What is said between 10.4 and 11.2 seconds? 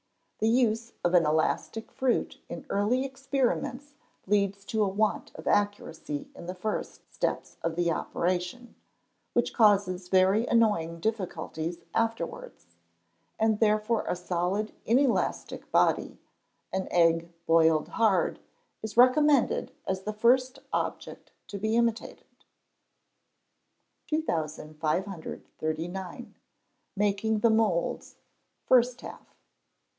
annoying